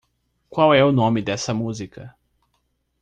[0.49, 2.15] Qual é nome dessa música?